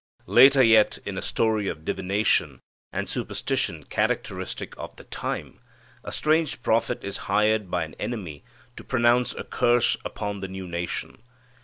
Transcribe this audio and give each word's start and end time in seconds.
Later 0.25 0.63
yet, 0.63 0.97
in 1.05 1.15
a 1.15 1.21
story 1.21 1.67
of 1.67 1.85
divination 1.85 2.61
and 2.91 3.07
superstition 3.07 3.83
characteristic 3.83 4.73
of 4.75 4.95
the 4.95 5.03
time, 5.03 5.59
a 6.03 6.11
strange 6.11 6.63
prophet 6.63 7.03
is 7.03 7.17
hired 7.29 7.69
by 7.69 7.83
an 7.83 7.93
enemy 7.99 8.43
to 8.77 8.83
pronounce 8.83 9.35
a 9.35 9.43
curse 9.43 9.95
upon 10.03 10.39
the 10.39 10.47
new 10.47 10.67
nation. 10.67 11.21